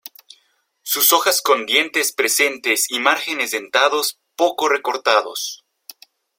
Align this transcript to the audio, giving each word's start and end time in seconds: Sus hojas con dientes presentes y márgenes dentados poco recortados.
Sus 0.81 1.13
hojas 1.13 1.43
con 1.43 1.67
dientes 1.67 2.11
presentes 2.11 2.89
y 2.89 2.97
márgenes 2.99 3.51
dentados 3.51 4.17
poco 4.35 4.67
recortados. 4.67 5.63